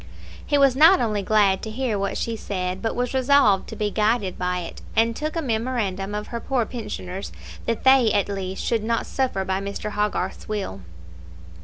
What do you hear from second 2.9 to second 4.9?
was resolved to be guided by it,